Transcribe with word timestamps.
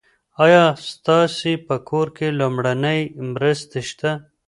ایا 0.43 0.65
ستاسي 0.89 1.53
په 1.67 1.75
کور 1.89 2.07
کې 2.17 2.27
لومړنۍ 2.39 3.01
مرستې 3.33 3.81
شته؟ 3.89 4.11